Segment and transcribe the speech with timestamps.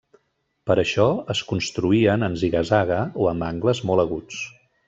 [0.69, 4.45] Per això es construïen en ziga-zaga, o amb angles molt aguts.